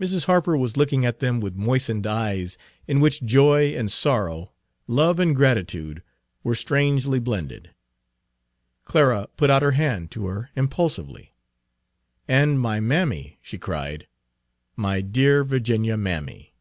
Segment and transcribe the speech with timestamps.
[0.00, 0.24] Mrs.
[0.24, 2.56] Harper was looking at them with moistened eyes
[2.86, 4.50] in which joy and sorrow,
[4.86, 6.02] love and gratitude,
[6.42, 7.70] were strangely blended.
[8.86, 11.34] Clara put out her hand to her impulsively.
[12.26, 14.06] "And my mammy," she cried,
[14.74, 16.54] "my dear Virginia mammy."